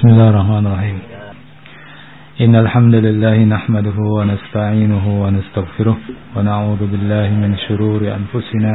[0.00, 0.98] بسم الله الرحمن الرحيم.
[2.40, 5.96] إن الحمد لله نحمده ونستعينه ونستغفره
[6.36, 8.72] ونعوذ بالله من شرور أنفسنا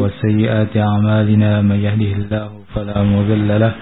[0.00, 3.72] وسيئات أعمالنا من يهده الله فلا مضل له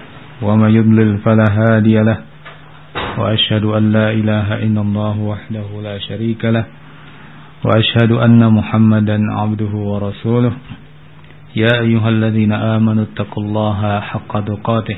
[0.41, 2.17] ومن يضلل فلا هادي له
[3.17, 6.65] وأشهد أن لا إله إلا الله وحده لا شريك له
[7.63, 10.53] وأشهد أن محمدا عبده ورسوله.
[11.55, 14.97] يا أيها الذين آمنوا اتقوا الله حق تقاته.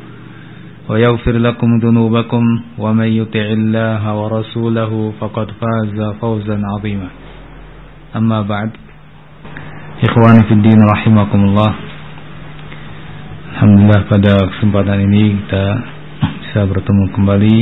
[0.88, 2.42] ويغفر لكم ذنوبكم
[2.78, 7.08] ومن يطع الله ورسوله فقد فاز فوزا عظيما
[8.16, 8.70] أما بعد
[10.04, 11.72] إخواني في الدين رحمكم الله
[13.56, 15.64] Alhamdulillah pada kesempatan ini kita
[16.44, 17.58] bisa bertemu kembali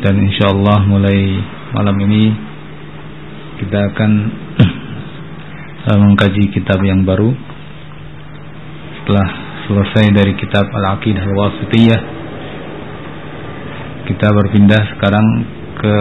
[0.00, 1.36] dan insya Allah mulai
[1.76, 2.32] malam ini
[3.60, 4.10] kita akan
[6.00, 7.36] mengkaji kitab yang baru
[9.04, 9.39] setelah
[9.71, 12.01] selesai dari kitab Al-Aqidah Al-Wasitiyah.
[14.03, 15.27] Kita berpindah sekarang
[15.79, 15.95] ke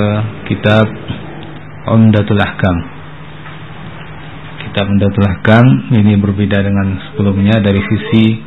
[0.50, 0.90] kitab
[1.94, 2.76] Umdatul Ahkam.
[4.66, 8.42] Kitab Umdatul Ahkam ini berbeda dengan sebelumnya dari sisi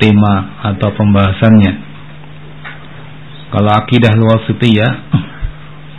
[0.00, 1.72] tema atau pembahasannya.
[3.52, 4.92] Kalau Aqidah Al-Wasitiyah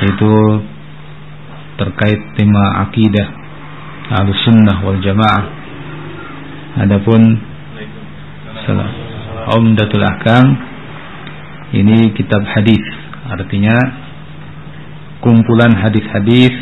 [0.09, 0.33] itu
[1.77, 3.27] terkait tema akidah
[4.09, 5.43] Ahlussunnah wal Jamaah.
[6.81, 7.48] Adapun
[9.57, 10.45] Umdatul Ahkam.
[11.73, 12.81] Ini kitab hadis.
[13.29, 13.77] Artinya
[15.21, 16.53] kumpulan hadis-hadis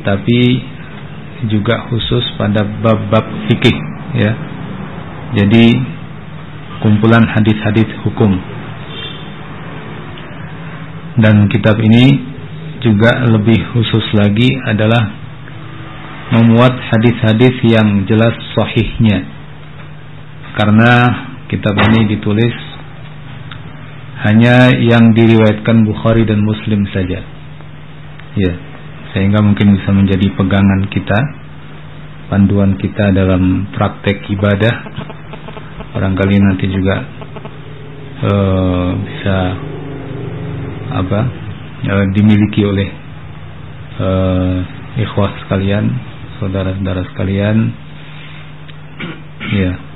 [0.00, 0.60] tapi
[1.48, 3.76] juga khusus pada bab-bab fikih
[4.16, 4.32] ya.
[5.40, 5.66] Jadi
[6.84, 8.36] kumpulan hadis-hadis hukum.
[11.20, 12.20] Dan kitab ini
[12.80, 15.04] juga lebih khusus lagi adalah
[16.32, 19.39] memuat hadis-hadis yang jelas sahihnya
[20.58, 20.90] karena
[21.50, 22.54] kitab ini ditulis
[24.20, 27.24] hanya yang diriwayatkan Bukhari dan Muslim saja.
[28.36, 28.52] Ya,
[29.16, 31.18] sehingga mungkin bisa menjadi pegangan kita,
[32.28, 34.74] panduan kita dalam praktek ibadah.
[35.90, 36.96] Barangkali nanti juga
[38.22, 39.36] uh, bisa
[40.94, 41.20] apa?
[41.80, 42.88] Uh, dimiliki oleh
[43.98, 44.56] uh,
[45.00, 45.90] ikhwah sekalian,
[46.38, 47.56] saudara-saudara sekalian.
[49.50, 49.89] Ya,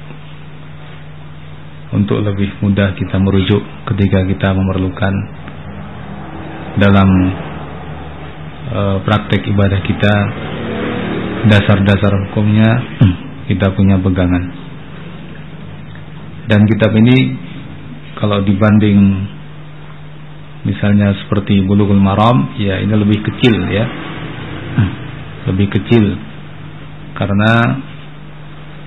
[1.95, 3.63] untuk lebih mudah kita merujuk
[3.95, 5.15] ketika kita memerlukan
[6.75, 7.09] dalam
[8.67, 10.15] e, praktek ibadah kita
[11.47, 12.71] dasar-dasar hukumnya
[13.51, 14.45] kita punya pegangan.
[16.51, 17.17] Dan kitab ini
[18.19, 19.01] kalau dibanding
[20.67, 23.87] misalnya seperti Bulughul Maram ya ini lebih kecil ya.
[25.53, 26.05] Lebih kecil.
[27.15, 27.53] Karena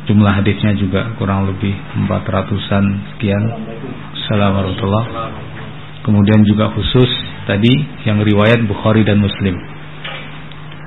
[0.08, 1.76] jumlah hadisnya juga kurang lebih
[2.08, 3.44] 400-an sekian.
[4.16, 4.88] Assalamualaikum
[6.08, 7.12] Kemudian juga khusus
[7.44, 7.76] tadi
[8.08, 9.60] yang riwayat Bukhari dan Muslim.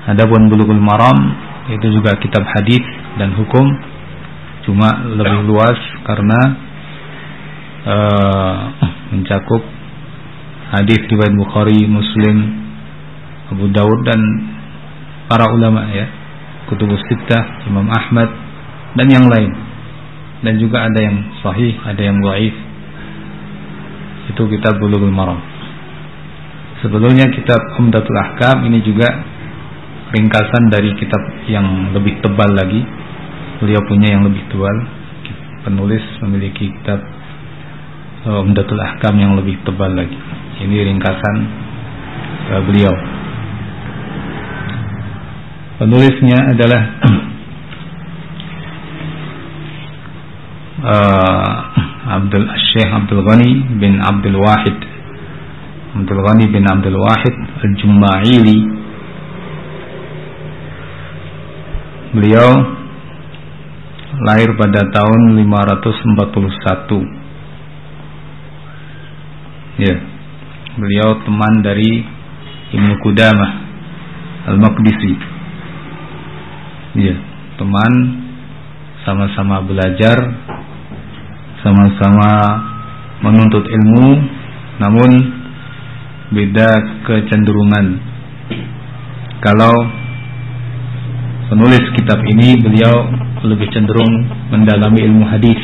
[0.09, 1.17] Adapun Bulughul Maram
[1.69, 2.81] itu juga kitab hadis
[3.21, 3.65] dan hukum
[4.65, 5.77] cuma lebih luas
[6.09, 6.39] karena
[7.85, 8.57] uh,
[9.13, 9.61] mencakup
[10.73, 12.37] hadis riwayat Bukhari, Muslim,
[13.53, 14.21] Abu Dawud dan
[15.29, 16.09] para ulama ya.
[16.65, 18.40] Kutubus Sittah, Imam Ahmad,
[18.95, 19.51] dan yang lain.
[20.41, 22.55] Dan juga ada yang sahih ada yang dhaif.
[24.33, 25.37] Itu kitab Bulughul Maram.
[26.81, 29.05] Sebetulnya kitab Umdatul Ahkam ini juga
[30.11, 32.81] ringkasan dari kitab yang lebih tebal lagi.
[33.61, 34.77] Beliau punya yang lebih tebal.
[35.61, 37.05] Penulis memiliki kitab
[38.25, 40.17] Umdatul Ahkam yang lebih tebal lagi.
[40.65, 41.35] Ini ringkasan
[42.65, 42.93] beliau.
[45.81, 46.81] Penulisnya adalah
[50.81, 51.55] uh,
[52.21, 53.51] Abdul Syekh Abdul Ghani
[53.81, 54.77] bin Abdul Wahid.
[55.91, 57.35] Abdul Ghani bin Abdul Wahid
[57.67, 58.63] Al-Jumma'ili
[62.11, 62.51] Beliau
[64.23, 67.21] lahir pada tahun 541
[69.79, 69.95] Ya.
[70.75, 72.03] Beliau teman dari
[72.75, 73.51] Ibnu Qudamah
[74.51, 75.13] Al-Maqdisi.
[76.99, 77.15] Ya.
[77.55, 77.91] Teman
[79.07, 80.19] sama-sama belajar
[81.61, 82.29] sama-sama
[83.21, 84.07] menuntut ilmu
[84.81, 85.09] namun
[86.33, 86.69] beda
[87.05, 88.01] kecenderungan.
[89.41, 89.73] Kalau
[91.49, 93.09] penulis kitab ini beliau
[93.45, 94.11] lebih cenderung
[94.49, 95.61] mendalami ilmu hadis.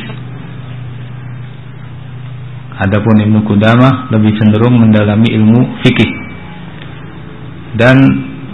[2.78, 6.12] Adapun Ibnu Qudamah lebih cenderung mendalami ilmu fikih.
[7.74, 7.98] Dan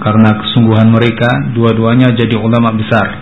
[0.01, 3.21] karena kesungguhan mereka dua-duanya jadi ulama besar.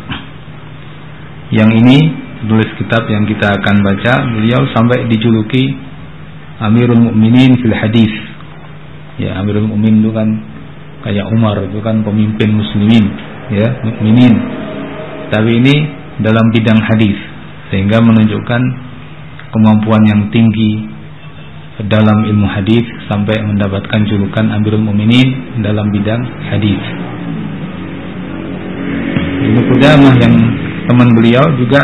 [1.51, 1.99] Yang ini
[2.47, 4.15] tulis kitab yang kita akan baca.
[4.35, 5.75] Beliau sampai dijuluki
[6.63, 8.13] Amirul Mukminin fil hadis.
[9.19, 10.29] Ya Amirul Mukminin itu kan
[11.03, 13.11] kayak Umar itu kan pemimpin muslimin
[13.51, 14.35] ya mukminin
[15.35, 15.75] tapi ini
[16.23, 17.19] dalam bidang hadis
[17.73, 18.63] sehingga menunjukkan
[19.51, 20.87] kemampuan yang tinggi
[21.89, 26.21] dalam ilmu hadis sampai mendapatkan julukan Amirul Mukminin dalam bidang
[26.53, 26.83] hadis.
[29.43, 30.35] Ibnu Qudamah yang
[30.87, 31.81] teman beliau juga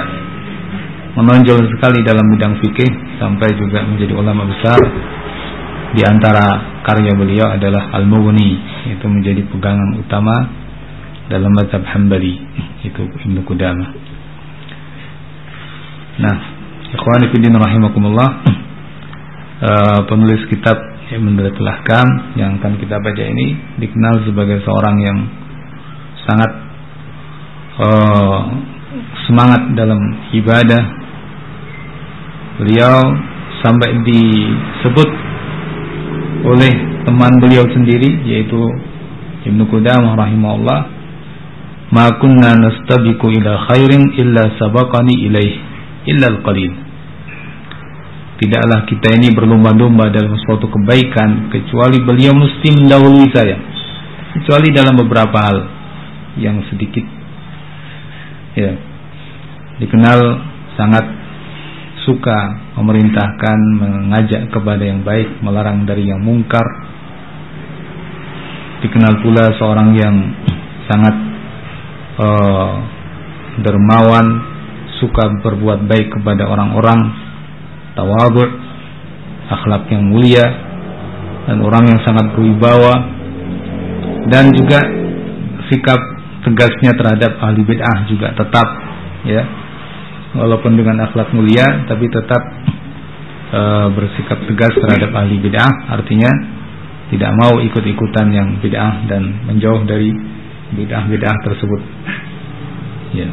[1.19, 4.79] menonjol sekali dalam bidang fikih sampai juga menjadi ulama besar.
[5.89, 8.61] Di antara karya beliau adalah Al-Mughni,
[8.93, 10.37] itu menjadi pegangan utama
[11.27, 12.39] dalam mazhab Hambali,
[12.85, 13.91] itu Ibnu Qudamah.
[16.19, 16.37] Nah,
[16.93, 18.29] ikhwani fillah rahimakumullah
[19.65, 20.77] uh, penulis kitab
[21.09, 25.19] yang Ahkam yang akan kita baca ini dikenal sebagai seorang yang
[26.29, 26.51] sangat
[27.81, 28.41] uh,
[29.25, 30.01] semangat dalam
[30.37, 30.98] ibadah.
[32.59, 32.97] Beliau
[33.63, 35.11] sampai disebut
[36.47, 36.73] oleh
[37.07, 38.59] teman beliau sendiri yaitu
[39.47, 40.81] Ibnu Qudamah rahimahullah
[41.95, 45.55] ma kunna nastabiqu ila khairin illa sabaqani ilaih
[46.11, 46.89] illa al-qalil
[48.39, 53.59] Tidaklah kita ini berlomba-lomba dalam suatu kebaikan kecuali beliau mesti mendahului saya.
[54.39, 55.59] Kecuali dalam beberapa hal
[56.39, 57.03] yang sedikit.
[58.55, 58.79] Ya.
[59.83, 60.39] Dikenal
[60.79, 61.03] sangat
[62.09, 62.39] suka
[62.81, 66.65] memerintahkan, mengajak kepada yang baik, melarang dari yang mungkar.
[68.81, 70.17] Dikenal pula seorang yang
[70.89, 71.17] sangat
[72.17, 72.73] uh,
[73.61, 74.27] dermawan,
[74.97, 77.13] suka berbuat baik kepada orang-orang
[77.93, 78.49] tawadhu,
[79.53, 80.47] akhlak yang mulia
[81.45, 82.95] dan orang yang sangat berwibawa
[84.29, 84.81] dan juga
[85.69, 86.01] sikap
[86.45, 88.69] tegasnya terhadap ahli bid'ah juga tetap
[89.25, 89.43] ya
[90.37, 92.43] walaupun dengan akhlak mulia tapi tetap
[93.53, 93.61] e,
[93.97, 95.73] bersikap tegas terhadap ahli bid'ah.
[95.97, 96.31] Artinya
[97.09, 100.13] tidak mau ikut-ikutan yang bid'ah dan menjauh dari
[100.77, 101.81] bid'ah-bid'ah tersebut.
[103.17, 103.29] Ya.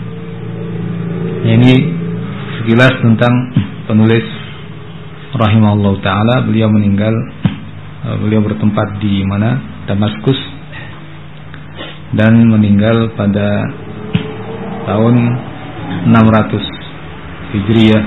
[1.45, 1.73] Ini
[2.61, 3.33] sekilas tentang
[3.91, 4.23] penulis
[5.35, 6.35] rahimahullah taala.
[6.47, 7.11] Beliau meninggal
[8.07, 9.59] eh, beliau bertempat di mana?
[9.85, 10.39] Damaskus.
[12.15, 13.67] Dan meninggal pada
[14.87, 15.15] tahun
[16.07, 16.74] 600
[17.53, 18.03] Hijriah.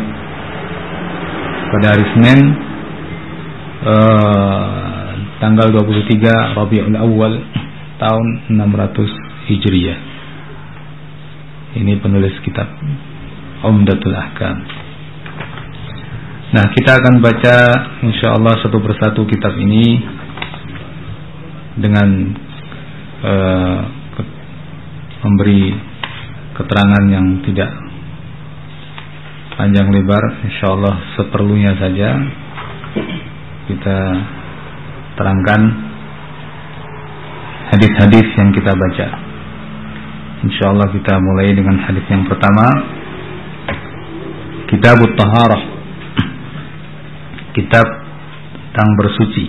[1.69, 2.39] Pada hari Senin
[3.85, 5.09] eh,
[5.39, 7.35] tanggal 23 Rabiul Awal
[8.03, 10.01] tahun 600 Hijriah.
[11.79, 12.67] Ini penulis kitab
[13.63, 14.57] Umdatul Ahkam.
[16.49, 17.57] Nah, kita akan baca
[18.09, 20.01] insya Allah satu persatu kitab ini
[21.77, 22.09] dengan
[23.21, 23.81] uh,
[25.29, 25.77] memberi
[26.57, 27.69] keterangan yang tidak
[29.59, 32.15] panjang lebar, insya Allah seperlunya saja.
[33.67, 33.99] Kita
[35.19, 35.61] terangkan
[37.75, 39.07] hadis-hadis yang kita baca.
[40.47, 42.67] Insya Allah kita mulai dengan hadis yang pertama,
[44.71, 45.63] Kitab Taharah.
[47.59, 47.87] Kitab
[48.71, 49.45] tentang bersuci.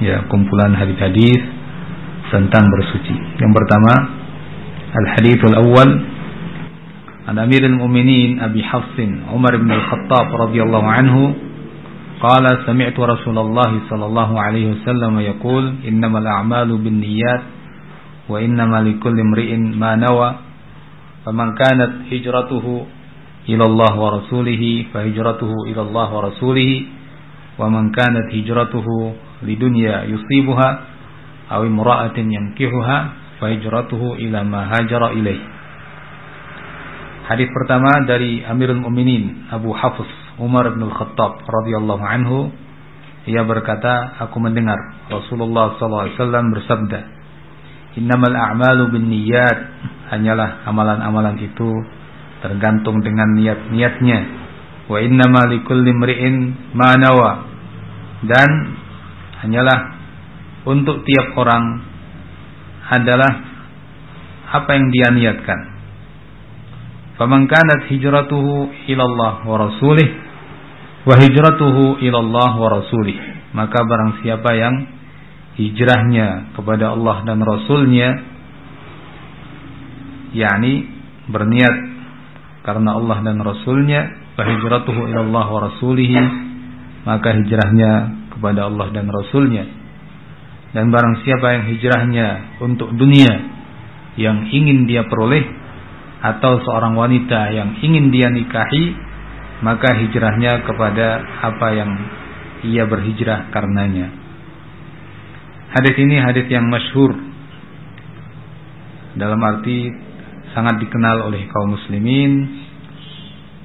[0.00, 1.36] Ya kumpulan hadis-hadis
[2.32, 3.12] tentang bersuci.
[3.36, 3.92] Yang pertama
[4.96, 5.52] al hadithul
[7.26, 11.22] awal an Amirul Mu'minin Abi Hafsin Umar bin Al-Khattab radhiyallahu anhu
[12.20, 17.42] قال سمعت رسول الله صلى الله عليه وسلم يقول إنما الأعمال بالنيات
[18.28, 20.28] وإنما لكل امرئ ما نوى
[21.24, 22.66] فمن كانت هجرته
[23.48, 24.62] إلى الله ورسوله
[24.92, 26.70] فهجرته إلى الله ورسوله
[27.58, 28.86] ومن كانت هجرته
[29.48, 30.68] لدنيا يصيبها
[31.52, 32.98] أو امرأة ينكحها
[33.40, 35.40] فهجرته إلى ما هاجر إليه.
[37.30, 40.02] Hadis pertama dari Amirul Mukminin Abu Hafs
[40.42, 42.50] Umar bin Al-Khattab radhiyallahu anhu.
[43.30, 44.74] Ia berkata aku mendengar
[45.06, 46.10] Rasulullah SAW
[46.50, 47.00] bersabda
[48.02, 49.58] Innamal a'malu bin niyat
[50.10, 51.70] hanyalah amalan-amalan itu
[52.42, 54.18] tergantung dengan niat-niatnya.
[54.90, 56.34] Wa innama likulli imri'in
[56.74, 57.46] ma nawa
[58.26, 58.50] dan
[59.46, 60.02] hanyalah
[60.66, 61.78] untuk tiap orang
[62.90, 63.32] adalah
[64.50, 65.69] apa yang dia niatkan.
[67.20, 70.30] Faman kanat hijratuhu ila Allah wa rasulih
[71.00, 73.16] Wa hijratuhu ilallah wa rasulih.
[73.56, 74.74] Maka barang siapa yang
[75.56, 78.08] hijrahnya kepada Allah dan Rasulnya
[80.30, 80.86] yakni
[81.26, 81.74] berniat
[82.62, 84.00] karena Allah dan Rasulnya
[84.38, 86.14] fa hijratuhu ilallah wa rasulih
[87.02, 87.90] maka hijrahnya
[88.30, 89.66] kepada Allah dan Rasulnya
[90.70, 92.26] dan barang siapa yang hijrahnya
[92.62, 93.32] untuk dunia
[94.14, 95.42] yang ingin dia peroleh
[96.20, 98.92] atau seorang wanita yang ingin dia nikahi
[99.60, 101.08] maka hijrahnya kepada
[101.44, 101.90] apa yang
[102.64, 104.08] ia berhijrah karenanya.
[105.70, 107.14] Hadis ini hadis yang masyhur.
[109.16, 109.90] Dalam arti
[110.56, 112.32] sangat dikenal oleh kaum muslimin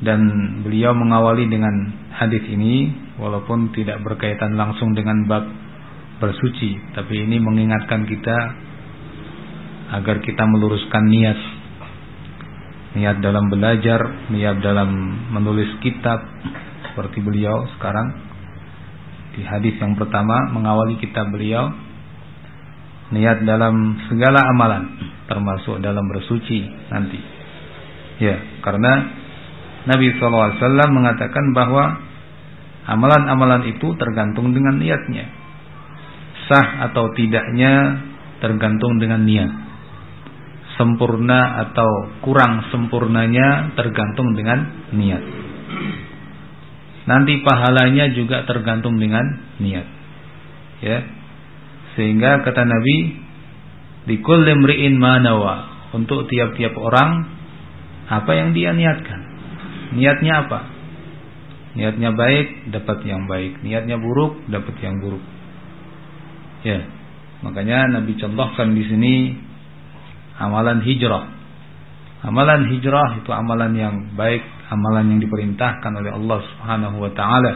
[0.03, 0.21] dan
[0.61, 1.73] beliau mengawali dengan
[2.13, 5.45] hadis ini walaupun tidak berkaitan langsung dengan bab
[6.19, 8.37] bersuci tapi ini mengingatkan kita
[9.99, 11.39] agar kita meluruskan niat
[12.95, 14.89] niat dalam belajar niat dalam
[15.35, 16.23] menulis kitab
[16.91, 18.07] seperti beliau sekarang
[19.35, 21.69] di hadis yang pertama mengawali kitab beliau
[23.11, 24.83] niat dalam segala amalan
[25.27, 27.19] termasuk dalam bersuci nanti
[28.23, 29.23] ya karena
[29.85, 30.57] Nabi SAW
[30.89, 32.01] mengatakan bahwa
[32.89, 35.29] amalan-amalan itu tergantung dengan niatnya.
[36.49, 38.01] Sah atau tidaknya
[38.41, 39.51] tergantung dengan niat.
[40.75, 45.23] Sempurna atau kurang sempurnanya tergantung dengan niat.
[47.05, 49.23] Nanti pahalanya juga tergantung dengan
[49.61, 49.87] niat.
[50.83, 50.99] Ya.
[51.95, 52.97] Sehingga kata Nabi,
[54.09, 57.23] "Likulli imri'in manawa." Untuk tiap-tiap orang
[58.11, 59.21] apa yang dia niatkan.
[59.95, 60.59] Niatnya apa?
[61.75, 63.63] Niatnya baik, dapat yang baik.
[63.63, 65.23] Niatnya buruk, dapat yang buruk.
[66.67, 66.83] Ya.
[67.47, 69.13] Makanya Nabi contohkan di sini
[70.39, 71.25] amalan hijrah.
[72.25, 74.41] Amalan hijrah itu amalan yang baik,
[74.73, 77.53] amalan yang diperintahkan oleh Allah Subhanahu wa taala.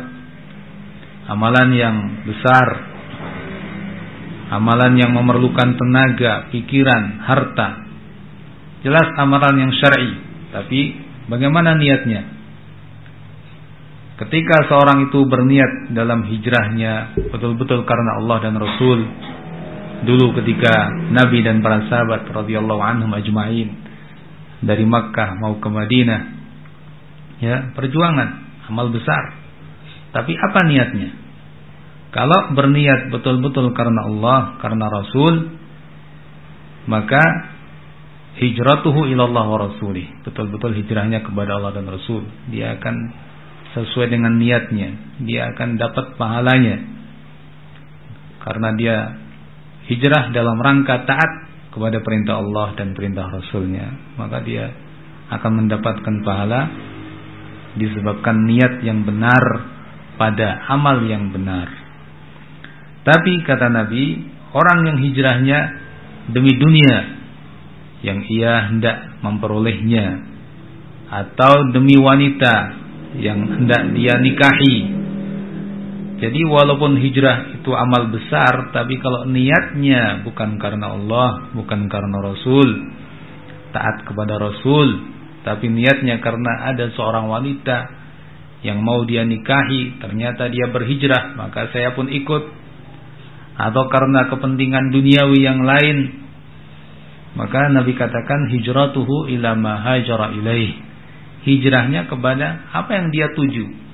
[1.29, 1.95] Amalan yang
[2.25, 2.67] besar.
[4.49, 7.85] Amalan yang memerlukan tenaga, pikiran, harta.
[8.81, 10.11] Jelas amalan yang syar'i,
[10.49, 12.25] tapi Bagaimana niatnya?
[14.17, 18.99] Ketika seorang itu berniat dalam hijrahnya betul-betul karena Allah dan Rasul,
[20.03, 23.69] dulu ketika Nabi dan para sahabat radhiyallahu anhum ajma'in
[24.59, 26.21] dari Makkah mau ke Madinah,
[27.39, 28.29] ya perjuangan,
[28.67, 29.39] amal besar.
[30.11, 31.09] Tapi apa niatnya?
[32.09, 35.53] Kalau berniat betul-betul karena Allah, karena Rasul,
[36.89, 37.21] maka
[38.41, 40.25] hijratuhu ilallah wa rasulih.
[40.25, 42.25] Betul-betul hijrahnya kepada Allah dan Rasul.
[42.49, 42.95] Dia akan
[43.77, 45.21] sesuai dengan niatnya.
[45.21, 46.81] Dia akan dapat pahalanya.
[48.41, 48.95] Karena dia
[49.89, 51.31] hijrah dalam rangka taat
[51.73, 54.15] kepada perintah Allah dan perintah Rasulnya.
[54.15, 54.69] Maka dia
[55.29, 56.61] akan mendapatkan pahala
[57.77, 59.43] disebabkan niat yang benar
[60.17, 61.69] pada amal yang benar.
[63.05, 64.21] Tapi kata Nabi,
[64.53, 65.59] orang yang hijrahnya
[66.29, 66.97] demi dunia
[68.05, 70.23] yang ia hendak memperolehnya
[71.09, 72.55] atau demi wanita
[73.17, 74.98] yang hendak dia nikahi.
[76.19, 82.69] Jadi walaupun hijrah itu amal besar tapi kalau niatnya bukan karena Allah, bukan karena Rasul,
[83.71, 84.99] taat kepada Rasul,
[85.47, 87.77] tapi niatnya karena ada seorang wanita
[88.59, 92.43] yang mau dia nikahi, ternyata dia berhijrah, maka saya pun ikut.
[93.59, 95.97] Atau karena kepentingan duniawi yang lain,
[97.39, 100.75] maka Nabi katakan hijratuhu ila ma hajara ilaih.
[101.47, 103.88] Hijrahnya kepada apa yang dia tuju.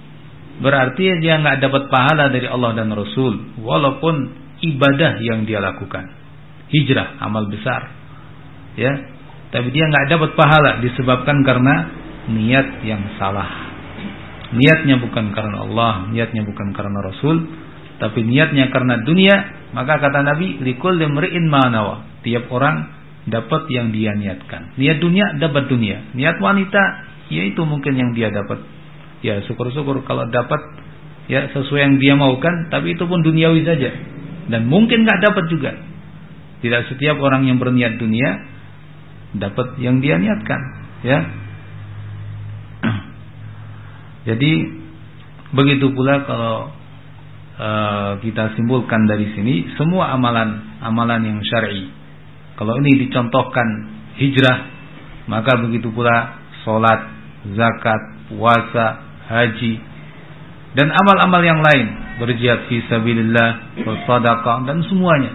[0.56, 4.16] Berarti dia nggak dapat pahala dari Allah dan Rasul walaupun
[4.64, 6.08] ibadah yang dia lakukan.
[6.72, 7.92] Hijrah amal besar.
[8.80, 8.94] Ya.
[9.52, 11.76] Tapi dia nggak dapat pahala disebabkan karena
[12.28, 13.72] niat yang salah.
[14.56, 17.44] Niatnya bukan karena Allah, niatnya bukan karena Rasul,
[17.98, 19.36] tapi niatnya karena dunia,
[19.72, 22.04] maka kata Nabi, likul limri'in manawa.
[22.24, 22.90] Tiap orang
[23.26, 24.76] dapat yang dia niatkan.
[24.78, 26.14] Niat dunia dapat dunia.
[26.14, 26.84] Niat wanita
[27.30, 28.62] ya itu mungkin yang dia dapat.
[29.26, 30.62] Ya syukur-syukur kalau dapat
[31.26, 33.90] ya sesuai yang dia maukan, tapi itu pun duniawi saja.
[34.46, 35.72] Dan mungkin nggak dapat juga.
[36.62, 38.54] Tidak setiap orang yang berniat dunia
[39.34, 40.62] dapat yang dia niatkan,
[41.02, 41.20] ya.
[44.30, 44.52] Jadi
[45.50, 46.70] begitu pula kalau
[47.58, 52.06] uh, kita simpulkan dari sini semua amalan amalan yang syar'i
[52.56, 53.68] kalau ini dicontohkan
[54.16, 54.58] hijrah,
[55.28, 57.04] maka begitu pula solat,
[57.52, 58.02] zakat,
[58.32, 59.74] puasa, haji,
[60.76, 61.88] dan amal-amal yang lain,
[62.20, 65.32] berjihad fi sabilillah, bersedekah dan semuanya.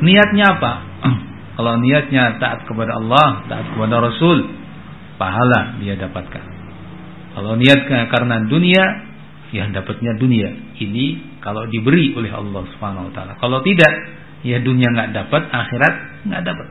[0.00, 0.72] Niatnya apa?
[1.56, 4.48] Kalau niatnya taat kepada Allah, taat kepada Rasul,
[5.20, 6.44] pahala dia dapatkan.
[7.36, 8.84] Kalau niat karena dunia,
[9.52, 10.76] ya dapatnya dunia.
[10.76, 13.36] Ini kalau diberi oleh Allah Subhanahu wa taala.
[13.36, 13.92] Kalau tidak,
[14.40, 15.94] ya dunia nggak dapat, akhirat
[16.28, 16.68] nggak dapat.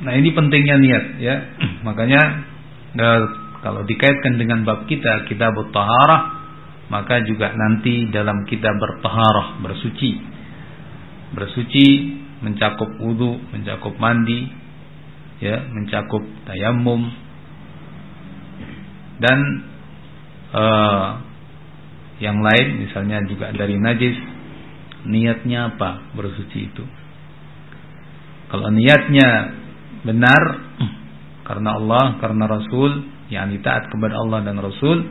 [0.00, 1.36] Nah, ini pentingnya niat ya.
[1.86, 2.22] Makanya
[2.96, 3.22] eh,
[3.60, 6.22] kalau dikaitkan dengan bab kita, kita bertaharah,
[6.88, 10.12] maka juga nanti dalam kita bertaharah, bersuci.
[11.36, 11.86] Bersuci
[12.40, 14.48] mencakup wudhu, mencakup mandi,
[15.40, 17.08] ya mencakup tayamum
[19.20, 19.38] dan
[20.52, 21.08] uh,
[22.20, 24.20] yang lain misalnya juga dari najis
[25.08, 26.84] niatnya apa bersuci itu
[28.52, 29.59] kalau niatnya
[30.06, 30.42] benar
[31.44, 32.90] karena Allah karena Rasul
[33.28, 35.06] yang taat kepada Allah dan Rasul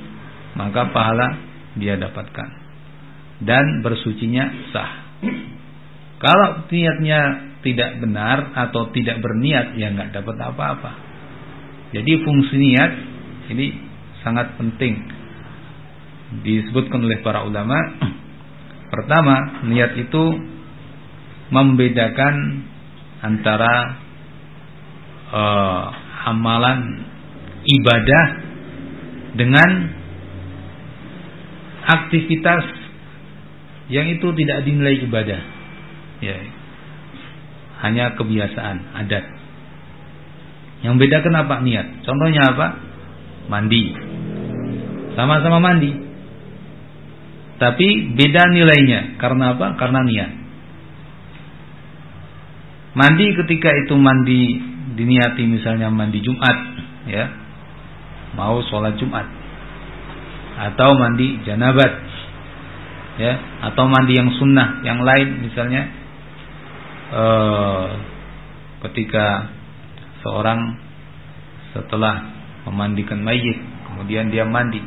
[0.57, 1.27] maka pahala
[1.77, 2.49] dia dapatkan
[3.45, 4.91] dan bersucinya sah
[6.19, 10.91] kalau niatnya tidak benar atau tidak berniat ya nggak dapat apa-apa.
[11.95, 12.91] Jadi fungsi niat
[13.55, 13.67] ini
[14.21, 14.99] sangat penting
[16.43, 17.79] disebutkan oleh para ulama.
[18.89, 20.23] Pertama, niat itu
[21.49, 22.35] membedakan
[23.23, 24.01] antara
[25.29, 25.83] uh,
[26.29, 27.05] amalan
[27.65, 28.25] ibadah
[29.37, 29.69] dengan
[31.85, 32.65] aktivitas
[33.89, 35.41] yang itu tidak dinilai ibadah.
[36.19, 36.37] Ya,
[37.81, 39.25] hanya kebiasaan, adat.
[40.83, 42.03] Yang beda kenapa niat?
[42.03, 42.67] Contohnya apa?
[43.51, 43.83] Mandi.
[45.15, 45.91] Sama-sama mandi.
[47.59, 49.19] Tapi beda nilainya.
[49.19, 49.75] Karena apa?
[49.75, 50.31] Karena niat.
[52.95, 54.68] Mandi ketika itu mandi
[54.99, 56.57] diniati misalnya mandi Jumat,
[57.07, 57.25] ya.
[58.35, 59.23] Mau sholat Jumat.
[60.59, 62.11] Atau mandi janabat.
[63.19, 63.35] Ya,
[63.67, 65.99] atau mandi yang sunnah, yang lain misalnya
[67.09, 67.89] Eh,
[68.85, 69.49] ketika
[70.21, 70.77] seorang
[71.73, 72.21] setelah
[72.69, 73.57] memandikan mayit
[73.89, 74.77] kemudian dia mandi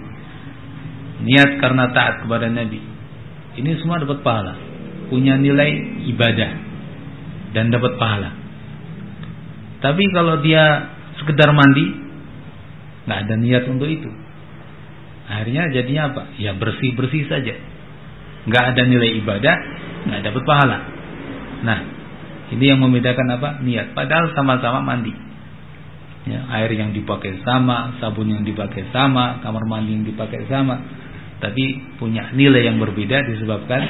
[1.27, 2.79] niat karena taat kepada Nabi
[3.59, 4.55] ini semua dapat pahala
[5.11, 6.51] punya nilai ibadah
[7.59, 8.31] dan dapat pahala
[9.83, 11.87] tapi kalau dia sekedar mandi
[13.05, 14.11] nggak ada niat untuk itu
[15.27, 17.59] akhirnya jadinya apa ya bersih bersih saja
[18.47, 19.57] nggak ada nilai ibadah
[20.07, 20.79] nggak dapat pahala
[21.63, 21.79] nah
[22.53, 23.65] ini yang membedakan apa?
[23.65, 23.97] Niat.
[23.97, 25.13] Padahal sama-sama mandi.
[26.23, 30.79] Ya, air yang dipakai sama, sabun yang dipakai sama, kamar mandi yang dipakai sama,
[31.43, 33.83] tapi punya nilai yang berbeda disebabkan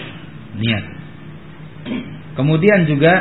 [0.56, 0.84] niat.
[2.32, 3.12] Kemudian juga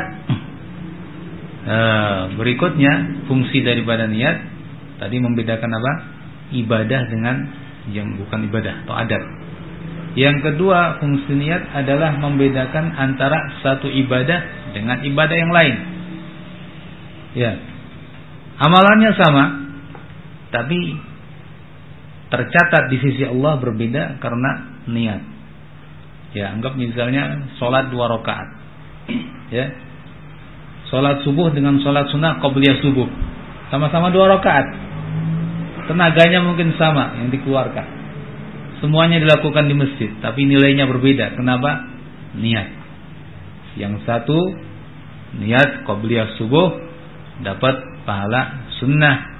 [1.66, 4.36] eh, berikutnya fungsi daripada niat
[5.02, 5.92] tadi membedakan apa?
[6.52, 7.36] Ibadah dengan
[7.90, 9.22] yang bukan ibadah atau adat.
[10.12, 15.74] Yang kedua fungsi niat adalah membedakan antara satu ibadah dengan ibadah yang lain.
[17.32, 17.52] Ya.
[18.60, 19.44] Amalannya sama,
[20.52, 21.00] tapi
[22.28, 25.22] tercatat di sisi Allah berbeda karena niat.
[26.36, 28.48] Ya, anggap misalnya sholat dua rakaat.
[29.52, 29.68] Ya.
[30.92, 33.08] Sholat subuh dengan sholat sunnah qabliyah subuh.
[33.72, 34.68] Sama-sama dua rakaat.
[35.88, 37.86] Tenaganya mungkin sama yang dikeluarkan.
[38.84, 41.32] Semuanya dilakukan di masjid, tapi nilainya berbeda.
[41.32, 41.88] Kenapa?
[42.36, 42.68] Niat.
[43.80, 44.36] Yang satu
[45.40, 46.76] niat qabliyah subuh
[47.40, 49.32] dapat pahala sunnah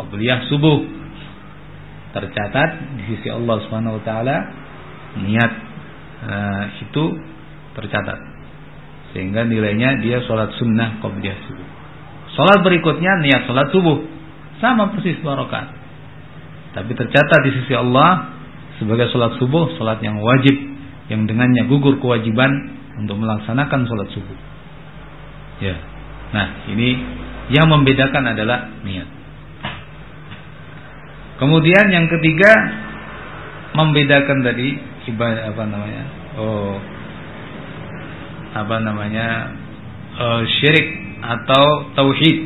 [0.00, 0.80] qabliyah subuh.
[2.16, 4.36] Tercatat di sisi Allah Subhanahu wa taala
[5.20, 5.52] niat
[6.24, 7.04] uh, itu
[7.76, 8.35] tercatat.
[9.16, 11.68] Sehingga nilainya dia sholat sunnah qabliyah subuh.
[12.36, 13.96] Sholat berikutnya niat sholat subuh
[14.60, 15.40] sama persis dua.
[16.76, 18.36] Tapi tercatat di sisi Allah
[18.76, 20.52] sebagai sholat subuh, sholat yang wajib
[21.08, 24.36] yang dengannya gugur kewajiban untuk melaksanakan sholat subuh.
[25.64, 25.80] Ya.
[26.36, 27.00] Nah, ini
[27.56, 29.08] yang membedakan adalah niat.
[31.40, 32.52] Kemudian yang ketiga
[33.72, 34.76] membedakan tadi
[35.08, 36.04] ibadah apa namanya?
[36.36, 36.76] Oh,
[38.64, 39.28] apa namanya?
[40.16, 40.88] Oh, syirik
[41.20, 42.38] atau tauhid.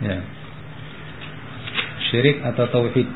[0.00, 0.18] Ya.
[2.08, 3.08] Syirik atau tauhid.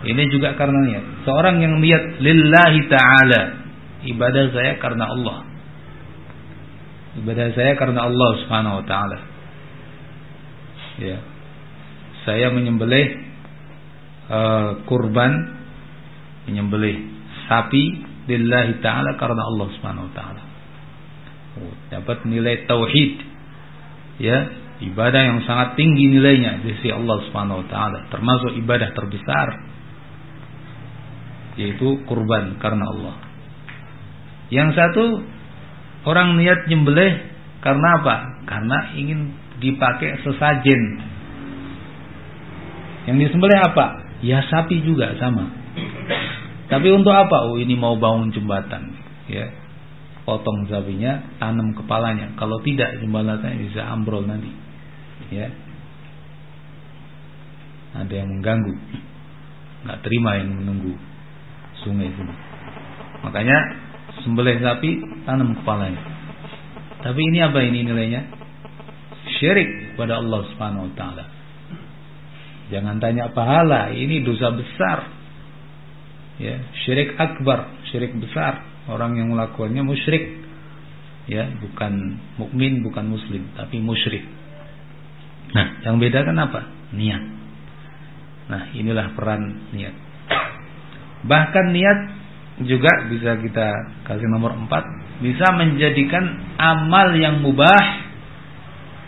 [0.00, 1.04] Ini juga karena niat.
[1.28, 3.42] Seorang yang niat lillahi ta'ala
[4.08, 5.44] ibadah saya karena Allah.
[7.20, 9.18] Ibadah saya karena Allah Subhanahu wa taala.
[10.96, 11.18] Ya.
[12.24, 13.06] Saya menyembelih
[14.30, 15.60] uh, kurban
[16.48, 16.96] menyembelih
[17.48, 20.42] sapi lillahi taala karena Allah Subhanahu wa taala.
[21.58, 23.14] Oh, dapat nilai tauhid.
[24.22, 24.38] Ya,
[24.86, 29.48] ibadah yang sangat tinggi nilainya di sisi Allah Subhanahu wa taala, termasuk ibadah terbesar
[31.58, 33.16] yaitu kurban karena Allah.
[34.48, 35.04] Yang satu
[36.08, 38.16] orang niat nyembelih karena apa?
[38.48, 40.82] Karena ingin dipakai sesajen.
[43.10, 43.86] Yang disembelih apa?
[44.24, 45.48] Ya sapi juga sama.
[46.70, 47.50] Tapi untuk apa?
[47.50, 48.94] Oh ini mau bangun jembatan,
[49.26, 49.50] ya.
[50.22, 52.38] Potong sapinya, tanam kepalanya.
[52.38, 54.54] Kalau tidak jembatannya bisa ambrol nanti.
[55.34, 55.50] Ya.
[57.98, 58.74] Ada yang mengganggu.
[59.82, 60.94] Nggak terima yang menunggu
[61.82, 62.22] sungai itu.
[63.26, 63.58] Makanya
[64.22, 64.90] sembelih sapi,
[65.26, 65.98] tanam kepalanya.
[67.00, 68.22] Tapi ini apa ini nilainya?
[69.40, 71.24] Syirik pada Allah Subhanahu wa taala.
[72.70, 75.19] Jangan tanya pahala, ini dosa besar.
[76.40, 78.64] Ya, syirik akbar, syirik besar.
[78.88, 80.40] Orang yang melakukannya musyrik.
[81.28, 84.24] Ya, bukan mukmin, bukan muslim, tapi musyrik.
[85.52, 86.60] Nah, yang beda kan apa?
[86.96, 87.22] Niat.
[88.50, 89.94] Nah, inilah peran niat.
[91.28, 91.98] Bahkan niat
[92.64, 93.68] juga bisa kita
[94.08, 94.84] kasih nomor empat
[95.20, 98.08] bisa menjadikan amal yang mubah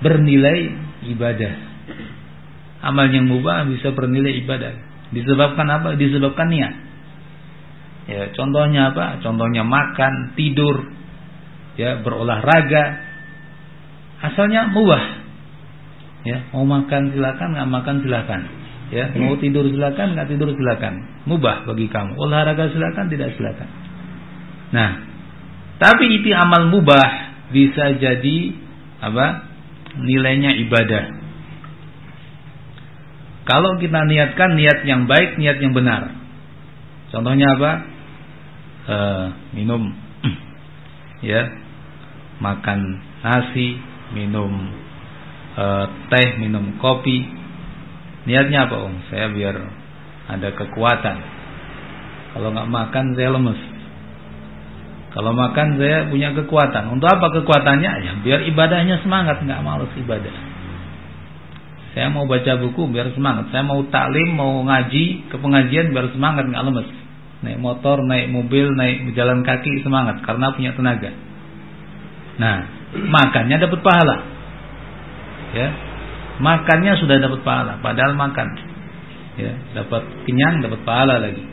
[0.04, 0.76] bernilai
[1.08, 1.54] ibadah.
[2.84, 4.72] Amal yang mubah bisa bernilai ibadah.
[5.12, 5.96] Disebabkan apa?
[5.96, 6.91] Disebabkan niat.
[8.10, 9.22] Ya, contohnya apa?
[9.22, 10.90] Contohnya makan, tidur,
[11.78, 12.84] ya, berolahraga.
[14.22, 15.22] Asalnya mubah.
[16.22, 18.40] Ya, mau makan silakan, nggak makan silakan.
[18.92, 21.24] Ya, mau tidur silakan, nggak tidur silakan.
[21.26, 22.18] Mubah bagi kamu.
[22.18, 23.68] Olahraga silakan, tidak silakan.
[24.72, 24.90] Nah,
[25.82, 27.10] tapi itu amal mubah
[27.50, 28.38] bisa jadi
[29.02, 29.50] apa?
[29.98, 31.04] Nilainya ibadah.
[33.42, 36.14] Kalau kita niatkan niat yang baik, niat yang benar.
[37.10, 37.91] Contohnya apa?
[38.82, 38.96] E,
[39.54, 39.82] minum,
[41.30, 41.42] ya,
[42.42, 42.80] makan
[43.22, 43.78] nasi,
[44.16, 44.52] minum
[45.54, 45.64] e,
[46.10, 47.22] teh, minum kopi.
[48.22, 48.94] Niatnya apa om?
[49.10, 49.56] Saya biar
[50.30, 51.16] ada kekuatan.
[52.32, 53.60] Kalau nggak makan saya lemes.
[55.12, 56.88] Kalau makan saya punya kekuatan.
[56.88, 57.92] Untuk apa kekuatannya?
[58.00, 60.32] Ya biar ibadahnya semangat, nggak males ibadah.
[61.92, 63.52] Saya mau baca buku biar semangat.
[63.52, 66.88] Saya mau taklim, mau ngaji ke pengajian biar semangat, nggak lemes.
[67.42, 71.10] Naik motor, naik mobil, naik berjalan kaki semangat karena punya tenaga.
[72.38, 72.56] Nah,
[73.10, 74.16] makannya dapat pahala.
[75.52, 75.68] Ya.
[76.38, 78.48] Makannya sudah dapat pahala, padahal makan.
[79.36, 81.44] Ya, dapat kenyang, dapat pahala lagi.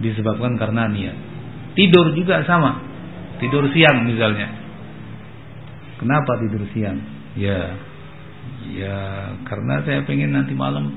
[0.00, 1.16] Disebabkan karena niat.
[1.76, 2.80] Tidur juga sama.
[3.42, 4.48] Tidur siang misalnya.
[6.00, 6.98] Kenapa tidur siang?
[7.36, 7.76] Ya,
[8.72, 8.96] ya
[9.44, 10.96] karena saya pengen nanti malam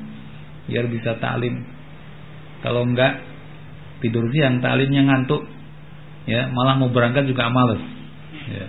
[0.68, 1.68] biar bisa talim.
[2.64, 3.33] Kalau enggak
[4.04, 5.48] tidur siang, talimnya ngantuk.
[6.28, 7.80] Ya, malah mau berangkat juga males.
[8.52, 8.68] Ya.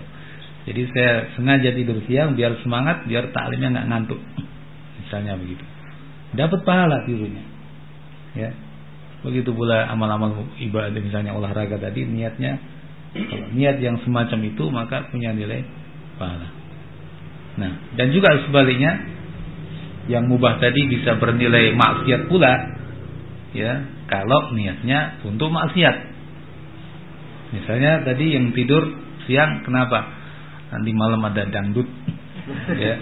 [0.65, 4.19] Jadi saya sengaja tidur siang biar semangat, biar taklimnya nggak ngantuk.
[5.03, 5.63] Misalnya begitu.
[6.33, 7.43] Dapat pahala tidurnya.
[8.33, 8.51] Ya.
[9.21, 12.61] Begitu pula amal-amal ibadah misalnya olahraga tadi niatnya
[13.15, 15.63] kalau niat yang semacam itu maka punya nilai
[16.19, 16.51] pahala.
[17.55, 18.91] Nah, dan juga sebaliknya
[20.11, 22.53] yang mubah tadi bisa bernilai maksiat pula
[23.55, 23.73] ya
[24.05, 25.95] kalau niatnya untuk maksiat.
[27.55, 28.83] Misalnya tadi yang tidur
[29.25, 30.05] siang kenapa?
[30.73, 31.87] Nanti malam ada dangdut
[32.75, 32.95] ya.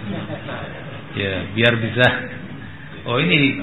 [1.14, 2.06] Ya, biar bisa
[3.06, 3.60] oh ini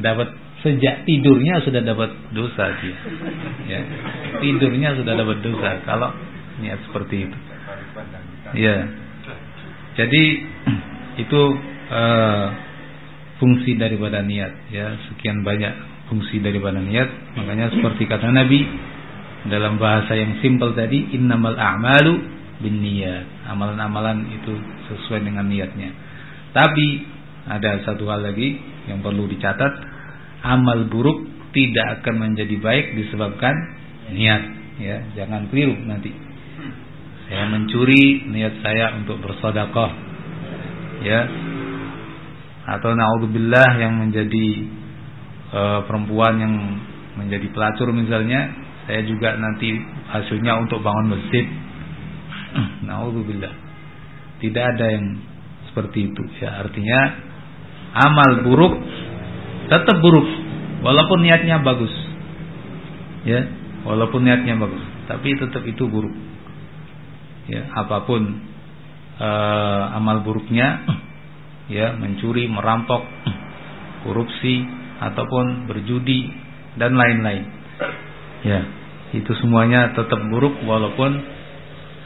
[0.00, 2.96] dapat sejak tidurnya sudah dapat dosa dia.
[3.68, 3.80] Ya.
[4.40, 6.10] Tidurnya sudah dapat dosa kalau
[6.62, 7.38] niat seperti itu.
[8.56, 8.76] Ya.
[9.98, 10.22] Jadi
[11.22, 11.42] itu
[11.92, 12.46] uh,
[13.42, 14.96] fungsi daripada niat ya.
[15.10, 17.40] Sekian banyak fungsi daripada niat.
[17.40, 18.60] Makanya seperti kata Nabi
[19.48, 22.20] dalam bahasa yang simpel tadi innamal a'malu
[22.60, 23.48] binniyat.
[23.48, 24.52] Amalan-amalan itu
[24.92, 25.88] sesuai dengan niatnya.
[26.52, 26.86] Tapi
[27.48, 28.60] ada satu hal lagi
[28.92, 29.72] yang perlu dicatat
[30.44, 31.24] amal buruk
[31.56, 33.54] tidak akan menjadi baik disebabkan
[34.12, 34.42] niat
[34.78, 36.10] ya jangan keliru nanti
[37.26, 39.90] saya mencuri niat saya untuk bersedekah
[41.02, 41.20] ya
[42.62, 44.48] atau naudzubillah yang menjadi
[45.52, 46.54] e, perempuan yang
[47.20, 48.50] menjadi pelacur misalnya
[48.88, 49.76] saya juga nanti
[50.10, 51.46] hasilnya untuk bangun masjid
[52.88, 53.54] naudzubillah
[54.40, 55.06] tidak ada yang
[55.70, 56.98] seperti itu ya artinya
[57.92, 58.74] amal buruk
[59.68, 60.28] tetap buruk
[60.82, 61.94] walaupun niatnya bagus.
[63.22, 63.46] Ya,
[63.86, 66.10] walaupun niatnya bagus, tapi tetap itu buruk.
[67.46, 68.22] Ya, apa pun
[69.22, 70.82] uh, amal buruknya
[71.76, 73.06] ya, mencuri, merampok,
[74.04, 74.66] korupsi
[75.10, 76.30] ataupun berjudi
[76.78, 77.44] dan lain-lain.
[78.46, 78.60] Ya,
[79.12, 81.18] itu semuanya tetap buruk walaupun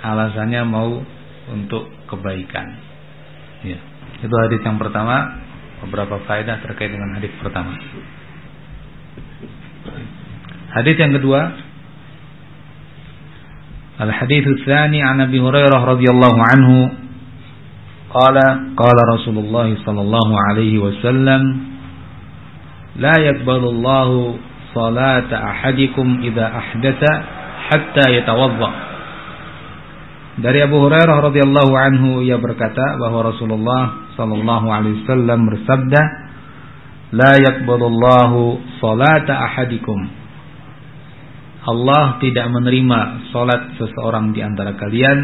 [0.00, 1.04] alasannya mau
[1.52, 2.66] untuk kebaikan.
[3.64, 3.78] Ya.
[4.16, 5.44] Itu hadis yang pertama
[5.84, 7.76] beberapa faedah terkait dengan hadis pertama.
[10.72, 11.40] Hadis yang kedua
[13.96, 16.76] Al-hadits tsani an Abi Hurairah radhiyallahu anhu
[18.12, 21.75] qala qala Rasulullah sallallahu alaihi wasallam
[22.96, 24.08] la yaqbalu Allah
[24.72, 27.12] salata ahadikum idza ahdatha
[27.72, 28.86] hatta yatawadda
[30.36, 36.02] dari Abu Hurairah radhiyallahu anhu ia berkata bahwa Rasulullah sallallahu alaihi wasallam bersabda
[37.16, 39.96] la yaqbalullahu salata ahadikum.
[41.66, 45.18] Allah tidak menerima salat seseorang di antara kalian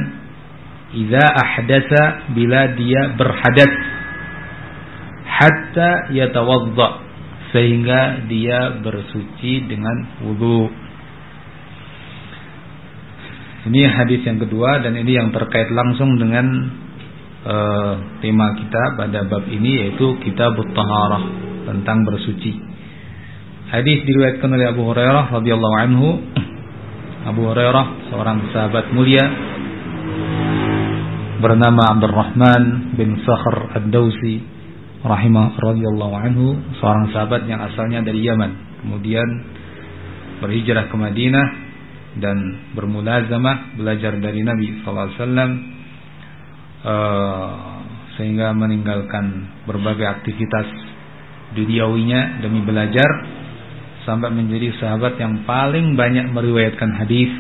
[0.97, 3.73] idza ahdatsa bila dia berhadat
[5.29, 6.89] hatta yatawadda
[7.53, 10.73] sehingga dia bersuci dengan wudu
[13.62, 16.47] ini hadis yang kedua dan ini yang terkait langsung dengan
[17.47, 21.23] uh, tema kita pada bab ini yaitu kitab taharah
[21.71, 22.59] tentang bersuci.
[23.71, 26.09] Hadis diriwayatkan oleh Abu Hurairah radhiyallahu anhu.
[27.23, 29.23] Abu Hurairah seorang sahabat mulia
[31.38, 34.62] bernama Abdurrahman bin Sakhr Ad-Dausi
[35.03, 36.47] rahimah radhiyallahu anhu,
[36.79, 39.29] seorang sahabat yang asalnya dari Yaman, kemudian
[40.43, 41.47] berhijrah ke Madinah
[42.19, 42.37] dan
[42.77, 45.51] bermulazamah belajar dari Nabi sallallahu alaihi wasallam
[46.85, 47.51] uh,
[48.21, 50.69] sehingga meninggalkan berbagai aktivitas
[51.57, 53.09] duniawinya demi belajar
[54.05, 57.31] sampai menjadi sahabat yang paling banyak meriwayatkan hadis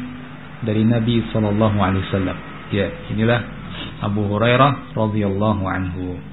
[0.62, 2.38] dari Nabi sallallahu alaihi wasallam.
[2.72, 3.40] Ya, inilah
[4.00, 6.31] Abu Hurairah radhiyallahu anhu.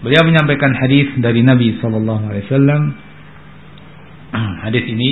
[0.00, 2.82] Beliau menyampaikan hadis dari Nabi sallallahu alaihi wasallam.
[4.64, 5.10] Hadis ini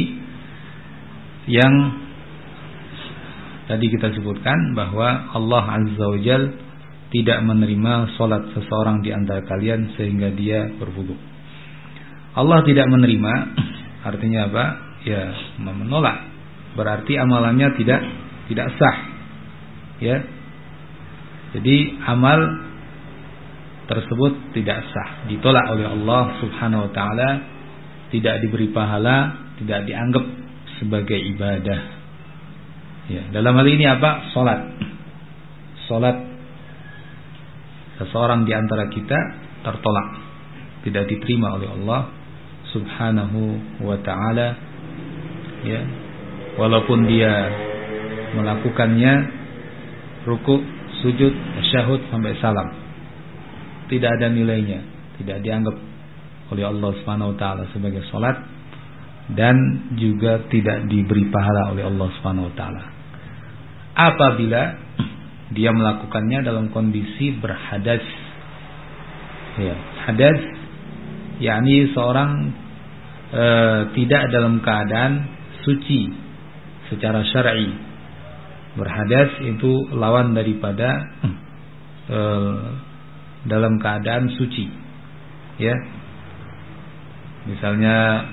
[1.50, 1.74] yang
[3.68, 6.56] Tadi kita sebutkan bahwa Allah Azza wa Jal
[7.12, 11.12] tidak menerima solat seseorang di antara kalian sehingga dia berwudu.
[12.32, 13.32] Allah tidak menerima
[14.08, 14.64] artinya apa?
[15.04, 16.16] Ya, menolak.
[16.80, 18.00] Berarti amalannya tidak
[18.48, 18.96] tidak sah.
[20.00, 20.16] Ya.
[21.52, 21.76] Jadi
[22.08, 22.67] amal
[23.88, 27.30] tersebut tidak sah, ditolak oleh Allah Subhanahu wa taala,
[28.12, 30.24] tidak diberi pahala, tidak dianggap
[30.76, 31.80] sebagai ibadah.
[33.08, 34.28] Ya, dalam hal ini apa?
[34.36, 34.60] Salat.
[35.88, 36.16] Salat
[37.96, 39.18] seseorang di antara kita
[39.64, 40.08] tertolak,
[40.84, 42.12] tidak diterima oleh Allah
[42.76, 43.40] Subhanahu
[43.88, 44.48] wa taala.
[45.64, 45.82] Ya.
[46.60, 47.32] Walaupun dia
[48.36, 49.12] melakukannya
[50.28, 50.60] ruku,
[51.00, 51.32] sujud,
[51.72, 52.87] syahud sampai salam.
[53.88, 54.80] Tidak ada nilainya,
[55.20, 55.76] tidak dianggap
[56.52, 58.36] oleh Allah Subhanahu wa taala sebagai salat
[59.32, 59.56] dan
[60.00, 62.82] juga tidak diberi pahala oleh Allah Subhanahu wa taala
[63.98, 64.62] apabila
[65.50, 68.04] dia melakukannya dalam kondisi berhadas.
[69.58, 69.74] Ya,
[70.06, 70.38] hadas
[71.42, 72.54] yakni seorang
[73.34, 73.44] e,
[73.98, 75.26] tidak dalam keadaan
[75.66, 76.14] suci
[76.92, 77.74] secara syar'i.
[78.78, 81.02] Berhadas itu lawan daripada
[82.06, 82.20] e,
[83.46, 84.66] dalam keadaan suci.
[85.62, 85.74] Ya.
[87.46, 88.26] Misalnya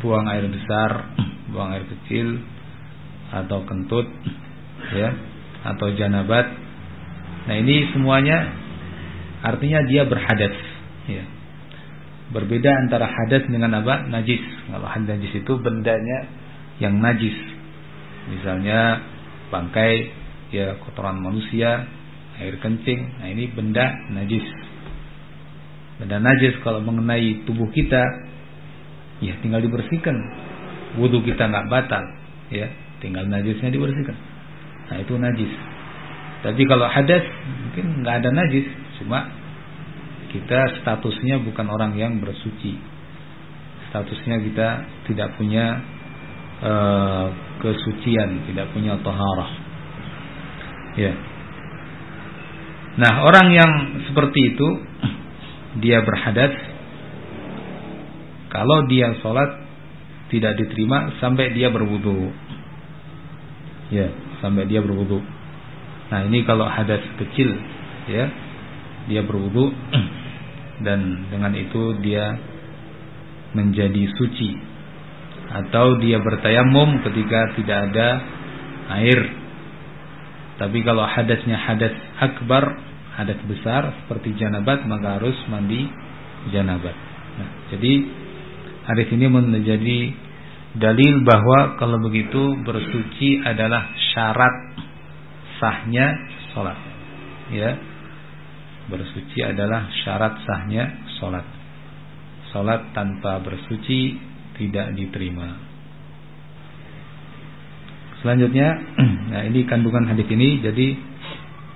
[0.00, 1.12] buang air besar,
[1.52, 2.40] buang air kecil
[3.34, 4.08] atau kentut
[5.00, 5.10] ya
[5.64, 6.46] atau janabat.
[7.44, 8.52] Nah, ini semuanya
[9.44, 10.56] artinya dia berhadas
[11.08, 11.24] ya.
[12.32, 14.08] Berbeda antara hadas dengan apa?
[14.08, 14.40] Najis.
[14.72, 16.24] Kalau hadas najis itu bendanya
[16.80, 17.36] yang najis.
[18.32, 19.04] Misalnya
[19.52, 20.08] bangkai
[20.50, 21.84] ya kotoran manusia,
[22.40, 23.00] air kencing.
[23.20, 24.46] Nah, ini benda najis.
[26.00, 28.02] Benda najis kalau mengenai tubuh kita
[29.22, 30.16] ya tinggal dibersihkan.
[30.94, 32.02] Wudhu kita nggak batal,
[32.54, 32.70] ya,
[33.02, 34.14] tinggal najisnya dibersihkan.
[34.90, 35.52] Nah itu najis.
[36.44, 37.24] Tapi kalau hadas
[37.66, 38.66] mungkin nggak ada najis,
[39.00, 39.26] cuma
[40.30, 42.78] kita statusnya bukan orang yang bersuci.
[43.90, 44.68] Statusnya kita
[45.10, 45.82] tidak punya
[46.62, 47.26] uh,
[47.58, 49.50] kesucian, tidak punya taharah.
[50.94, 51.33] Ya.
[52.94, 53.72] Nah, orang yang
[54.06, 54.68] seperti itu
[55.82, 56.54] dia berhadas
[58.54, 59.66] kalau dia sholat
[60.30, 62.30] tidak diterima sampai dia berwudu.
[63.90, 64.08] Ya
[64.44, 65.24] sampai dia berwudu.
[66.12, 67.48] Nah, ini kalau hadas kecil
[68.12, 68.28] ya,
[69.08, 69.72] dia berwudu
[70.86, 72.36] dan dengan itu dia
[73.56, 74.52] menjadi suci
[75.48, 78.08] atau dia bertayamum ketika tidak ada
[79.00, 79.20] air.
[80.60, 82.64] Tapi kalau hadasnya hadas akbar,
[83.14, 85.86] hadas besar seperti janabat maka harus mandi
[86.50, 86.94] janabat.
[87.38, 87.92] Nah, jadi
[88.84, 89.98] hadis ini menjadi
[90.74, 94.54] dalil bahwa kalau begitu bersuci adalah syarat
[95.62, 96.06] sahnya
[96.52, 96.78] sholat.
[97.54, 97.78] Ya,
[98.90, 100.84] bersuci adalah syarat sahnya
[101.22, 101.46] sholat.
[102.50, 104.18] Sholat tanpa bersuci
[104.58, 105.74] tidak diterima.
[108.22, 108.68] Selanjutnya,
[109.36, 110.58] nah ini kandungan hadis ini.
[110.64, 110.96] Jadi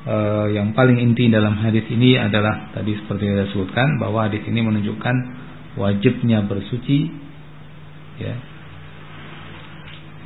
[0.07, 4.45] uh, yang paling inti dalam hadis ini adalah tadi seperti yang saya sebutkan bahwa hadis
[4.47, 5.17] ini menunjukkan
[5.75, 7.11] wajibnya bersuci
[8.23, 8.35] ya.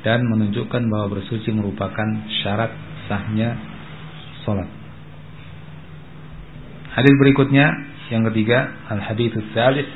[0.02, 2.74] Dan menunjukkan bahwa bersuci merupakan syarat
[3.06, 3.54] sahnya
[4.42, 4.66] sholat.
[6.92, 7.70] Hadis berikutnya
[8.10, 9.94] yang ketiga al hadis tsalits.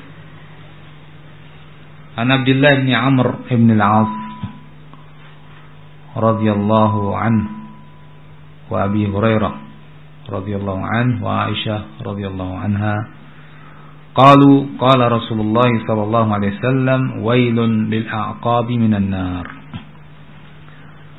[2.17, 4.09] An Abdullah bin Amr bin Al-As
[6.17, 7.51] radhiyallahu anhu
[8.73, 9.66] wa Abi Hurairah
[10.27, 12.97] radhiyallahu anhu wa Aisyah radhiyallahu anha.
[14.17, 19.47] Qalu qala Rasulullah sallallahu alaihi wasallam wailun lil a'qabi minan nar.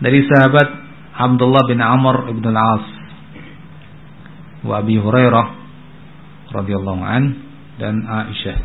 [0.02, 0.68] Dari sahabat
[1.18, 2.86] Abdullah bin Amr bin Al-As
[4.66, 5.48] wa Abi Hurairah
[6.52, 7.24] radhiyallahu an
[7.80, 8.58] dan Aisyah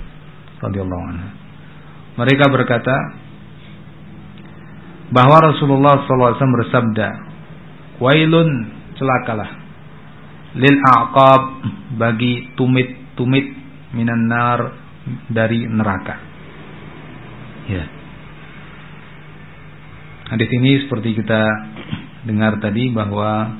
[0.64, 1.30] radhiyallahu anha.
[2.18, 2.96] Mereka berkata
[5.12, 7.08] bahwa Rasulullah SAW bersabda,
[8.00, 8.48] "Wailun
[8.96, 9.61] celakalah
[10.56, 11.42] lil aqab
[11.96, 13.46] bagi tumit-tumit
[13.96, 14.60] minan nar
[15.28, 16.16] dari neraka."
[17.70, 17.84] Ya.
[20.32, 21.42] Hadis ini seperti kita
[22.24, 23.52] dengar tadi bahwa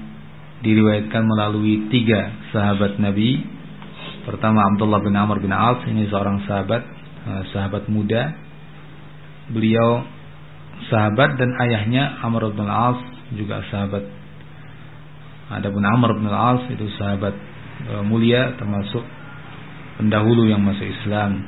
[0.63, 3.45] diriwayatkan melalui tiga sahabat Nabi.
[4.23, 6.83] Pertama Abdullah bin Amr bin Auf ini seorang sahabat
[7.29, 8.33] eh, sahabat muda.
[9.51, 10.07] Beliau
[10.89, 13.03] sahabat dan ayahnya Amr bin Auf
[13.35, 14.22] juga sahabat.
[15.53, 17.35] Adapun Amr bin Auf itu sahabat
[17.89, 19.05] eh, mulia termasuk
[20.01, 21.45] pendahulu yang masuk Islam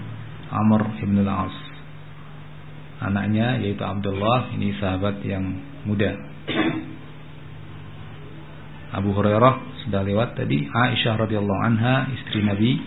[0.53, 1.55] Amr bin Auf
[3.05, 5.45] anaknya yaitu Abdullah ini sahabat yang
[5.85, 6.17] muda.
[8.95, 12.79] Abu Hurairah sudah lewat tadi Aisyah radhiyallahu anha istri Nabi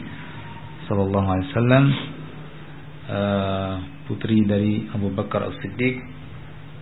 [0.87, 1.85] sallallahu alaihi wasallam
[3.11, 3.73] uh,
[4.07, 5.99] putri dari Abu Bakar As-Siddiq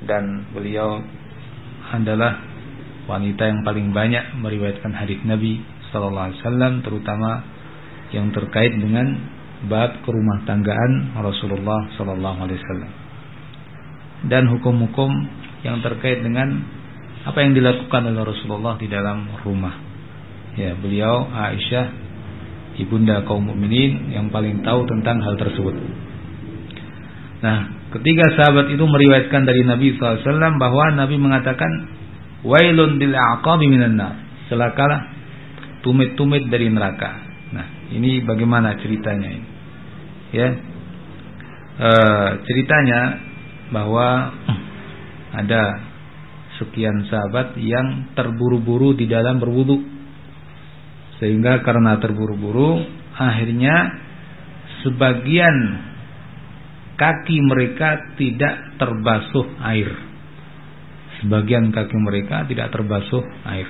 [0.05, 1.01] dan beliau
[1.89, 2.54] adalah
[3.05, 5.61] wanita yang paling banyak meriwayatkan hadis Nabi
[5.93, 7.31] sallallahu alaihi wasallam terutama
[8.13, 9.17] yang terkait dengan
[9.65, 12.91] bab kerumah tanggaan Rasulullah sallallahu alaihi wasallam
[14.25, 15.11] dan hukum-hukum
[15.61, 16.61] yang terkait dengan
[17.25, 19.73] apa yang dilakukan oleh Rasulullah di dalam rumah.
[20.55, 21.85] Ya, beliau Aisyah
[22.77, 25.73] ibunda kaum mukminin yang paling tahu tentang hal tersebut.
[27.41, 27.57] Nah,
[27.97, 31.71] ketiga sahabat itu meriwayatkan dari Nabi SAW bahwa Nabi mengatakan
[32.45, 34.13] wailun bil aqabi minan nar.
[34.47, 35.01] Celakalah
[35.81, 37.11] tumit-tumit dari neraka.
[37.51, 39.49] Nah, ini bagaimana ceritanya ini?
[40.33, 40.49] Ya.
[41.75, 41.89] E,
[42.45, 43.01] ceritanya
[43.73, 44.31] bahwa
[45.35, 45.63] ada
[46.61, 49.83] sekian sahabat yang terburu-buru di dalam berwudu
[51.19, 52.79] sehingga karena terburu-buru
[53.15, 53.75] akhirnya
[54.83, 55.55] sebagian
[56.95, 60.14] kaki mereka tidak terbasuh air
[61.21, 63.67] sebagian kaki mereka tidak terbasuh air.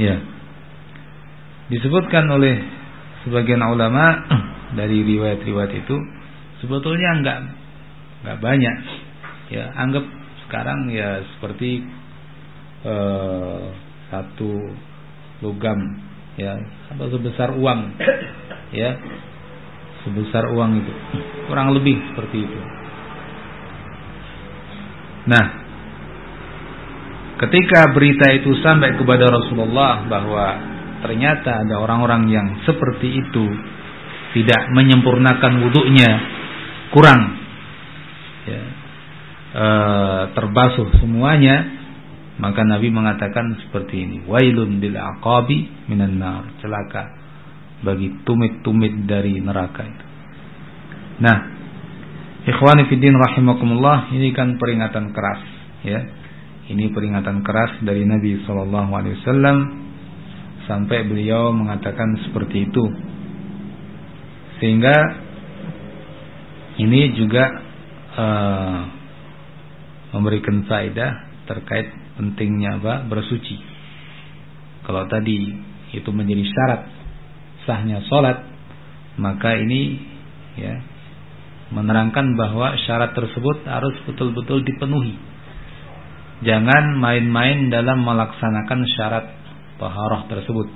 [0.00, 0.16] Ya.
[1.70, 2.58] Disebutkan oleh
[3.22, 4.18] sebagian ulama
[4.78, 5.96] dari riwayat-riwayat itu
[6.64, 7.38] sebetulnya enggak
[8.26, 8.76] nggak banyak.
[9.52, 10.04] Ya anggap
[10.48, 11.84] sekarang ya seperti
[12.88, 13.72] uh,
[14.10, 14.52] satu
[15.44, 15.78] logam
[16.40, 16.56] ya
[16.92, 17.80] atau sebesar uang
[18.80, 18.98] ya.
[20.02, 20.92] Sebesar uang itu.
[21.46, 22.58] Kurang lebih seperti itu.
[25.30, 25.61] Nah
[27.42, 30.46] ketika berita itu sampai kepada Rasulullah bahwa
[31.02, 33.46] ternyata ada orang-orang yang seperti itu
[34.32, 36.10] tidak menyempurnakan wudhunya
[36.94, 37.20] kurang
[38.46, 38.62] ya,
[39.52, 39.66] e,
[40.38, 41.82] terbasuh semuanya
[42.38, 47.18] maka Nabi mengatakan seperti ini wailun bil aqabi minan nar celaka
[47.82, 50.06] bagi tumit-tumit dari neraka itu.
[51.18, 51.38] Nah
[52.46, 55.42] ikhwani fiddin rahimakumullah ini kan peringatan keras
[55.82, 56.21] ya
[56.72, 59.58] ini peringatan keras dari Nabi sallallahu alaihi wasallam
[60.64, 62.84] sampai beliau mengatakan seperti itu
[64.62, 64.94] sehingga
[66.80, 67.44] ini juga
[68.16, 68.78] uh,
[70.16, 73.56] memberikan faedah terkait pentingnya apa bersuci.
[74.86, 75.50] Kalau tadi
[75.92, 76.82] itu menjadi syarat
[77.66, 78.38] sahnya sholat,
[79.18, 80.00] maka ini
[80.58, 80.74] ya
[81.72, 85.16] menerangkan bahwa syarat tersebut harus betul-betul dipenuhi.
[86.42, 89.26] Jangan main-main dalam melaksanakan syarat
[89.78, 90.66] taharah tersebut.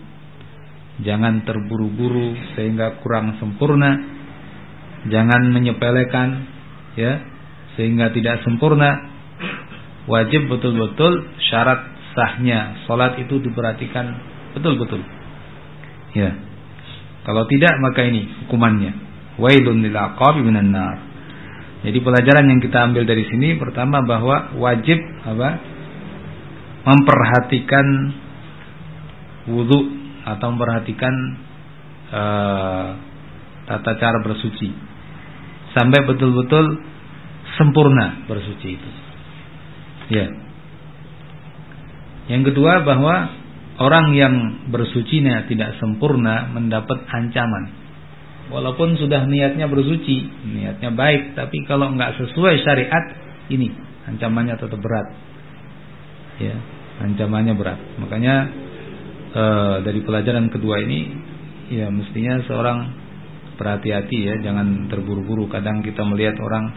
[1.03, 3.99] Jangan terburu-buru sehingga kurang sempurna.
[5.11, 6.29] Jangan menyepelekan
[6.95, 7.19] ya
[7.75, 9.11] sehingga tidak sempurna.
[10.07, 11.83] Wajib betul-betul syarat
[12.15, 12.87] sahnya.
[12.87, 14.07] Salat itu diperhatikan
[14.55, 15.03] betul-betul.
[16.15, 16.31] Ya.
[17.27, 18.95] Kalau tidak maka ini hukumannya.
[19.43, 21.16] Wailun lil aqabi minan nar
[21.87, 25.51] jadi pelajaran yang kita ambil dari sini pertama bahwa wajib apa
[26.83, 27.87] memperhatikan
[29.47, 29.87] wudhu
[30.27, 31.15] atau memperhatikan
[32.11, 32.89] uh,
[33.71, 34.67] tata cara bersuci
[35.79, 36.83] sampai betul-betul
[37.55, 38.91] sempurna bersuci itu.
[40.11, 40.27] Ya.
[42.27, 43.31] Yang kedua bahwa
[43.79, 44.35] orang yang
[44.75, 47.86] bersucinya tidak sempurna mendapat ancaman.
[48.47, 53.05] Walaupun sudah niatnya bersuci, niatnya baik, tapi kalau nggak sesuai syariat,
[53.51, 53.75] ini
[54.07, 55.09] ancamannya tetap berat.
[56.39, 56.55] Ya,
[57.03, 57.79] ancamannya berat.
[57.99, 58.35] Makanya
[59.35, 59.45] e,
[59.83, 61.11] dari pelajaran kedua ini,
[61.75, 62.79] ya mestinya seorang
[63.59, 65.51] berhati-hati ya, jangan terburu-buru.
[65.51, 66.71] Kadang kita melihat orang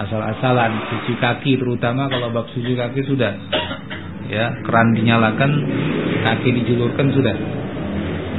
[0.00, 3.36] asal-asalan cuci kaki, terutama kalau bab cuci kaki sudah,
[4.32, 5.52] ya keran dinyalakan,
[6.24, 7.36] kaki dijulurkan sudah,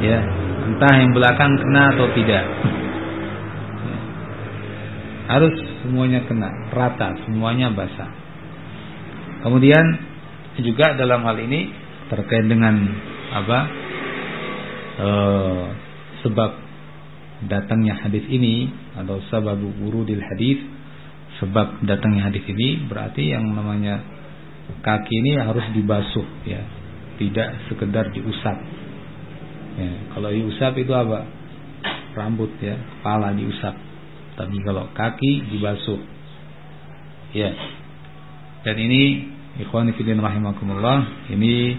[0.01, 0.40] ya
[0.71, 2.45] entah yang belakang kena atau tidak.
[5.27, 8.11] Harus semuanya kena rata semuanya basah.
[9.43, 9.83] Kemudian
[10.63, 11.71] juga dalam hal ini
[12.07, 12.75] terkait dengan
[13.31, 13.59] apa
[14.99, 15.09] e,
[16.23, 16.51] sebab
[17.47, 20.59] datangnya hadis ini atau sebab wurudil hadis
[21.39, 24.03] sebab datangnya hadis ini berarti yang namanya
[24.83, 26.63] kaki ini harus dibasuh ya.
[27.21, 28.57] Tidak sekedar diusap
[29.79, 31.23] Ya, kalau diusap itu apa?
[32.11, 33.75] Rambut ya, kepala diusap.
[34.35, 35.99] Tapi kalau kaki dibasuh.
[37.31, 37.55] Ya.
[38.67, 39.31] Dan ini
[39.63, 41.75] ikhwan fillah rahimakumullah, ini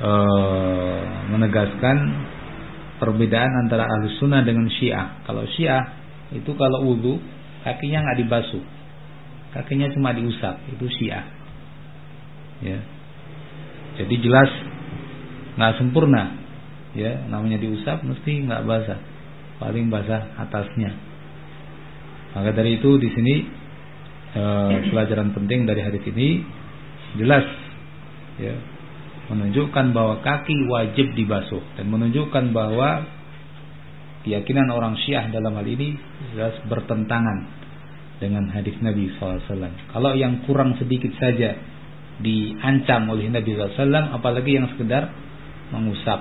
[0.00, 1.00] uh,
[1.32, 1.96] menegaskan
[3.00, 5.24] perbedaan antara ahli sunnah dengan syiah.
[5.24, 5.82] Kalau syiah
[6.36, 7.16] itu kalau wudhu
[7.64, 8.62] kakinya nggak dibasuh,
[9.56, 11.24] kakinya cuma diusap, itu syiah.
[12.60, 12.80] Ya.
[14.00, 14.50] Jadi jelas
[15.56, 16.39] nggak sempurna
[16.96, 19.00] ya namanya diusap mesti nggak basah.
[19.60, 20.90] Paling basah atasnya.
[22.32, 23.34] Maka dari itu di sini
[24.32, 24.42] e,
[24.88, 26.46] pelajaran penting dari hadis ini
[27.18, 27.44] jelas
[28.38, 28.54] ya
[29.30, 33.06] menunjukkan bahwa kaki wajib dibasuh dan menunjukkan bahwa
[34.26, 35.94] keyakinan orang Syiah dalam hal ini
[36.34, 37.46] jelas bertentangan
[38.20, 39.40] dengan hadis Nabi SAW.
[39.90, 41.56] Kalau yang kurang sedikit saja
[42.20, 45.08] diancam oleh Nabi SAW, apalagi yang sekedar
[45.72, 46.20] mengusap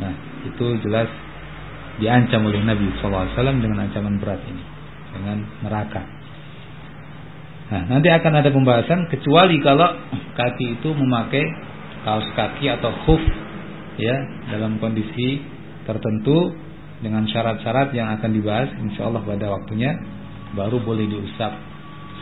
[0.00, 0.14] Nah,
[0.48, 1.08] itu jelas
[2.00, 4.64] diancam oleh Nabi SAW dengan ancaman berat ini,
[5.12, 6.02] dengan neraka.
[7.72, 9.88] Nah, nanti akan ada pembahasan kecuali kalau
[10.36, 11.44] kaki itu memakai
[12.04, 13.22] kaos kaki atau khuf
[13.96, 14.12] ya
[14.52, 15.40] dalam kondisi
[15.88, 16.52] tertentu
[17.00, 19.90] dengan syarat-syarat yang akan dibahas insya Allah pada waktunya
[20.52, 21.52] baru boleh diusap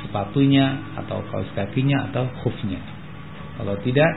[0.06, 2.80] sepatunya atau kaos kakinya atau khufnya.
[3.58, 4.12] Kalau tidak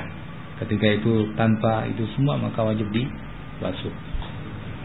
[0.63, 3.03] ketika itu tanpa itu semua maka wajib di
[3.63, 3.95] basuh.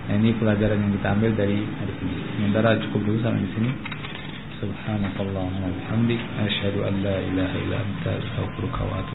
[0.08, 2.16] Nah, ini pelajaran yang kita ambil dari hadis ini.
[2.38, 3.70] Sementara cukup dulu sampai di sini.
[4.58, 9.02] Subhanakallahumma wa bihamdik asyhadu an la ilaha illa anta astaghfiruka wa